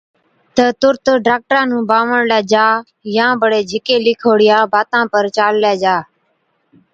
تہ 0.55 0.65
تُرت 0.79 1.05
ڊاڪٽرا 1.25 1.61
نُون 1.69 1.83
بانوڻلَي 1.89 2.39
جا 2.51 2.65
يان 3.15 3.31
بڙي 3.41 3.61
جھِڪي 3.69 3.95
لِکوڙِيان 4.05 4.63
باتان 4.73 5.03
پر 5.13 5.23
چاللَي 5.35 5.73
جا۔ 5.83 5.95